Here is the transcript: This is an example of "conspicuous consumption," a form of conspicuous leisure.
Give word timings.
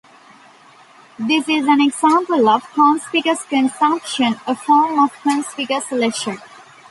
This 1.19 1.47
is 1.47 1.67
an 1.67 1.79
example 1.79 2.49
of 2.49 2.67
"conspicuous 2.73 3.43
consumption," 3.43 4.35
a 4.47 4.55
form 4.55 4.97
of 4.97 5.11
conspicuous 5.21 5.91
leisure. 5.91 6.39